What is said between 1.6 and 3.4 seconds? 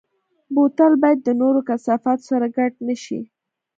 کثافاتو سره ګډ نه شي.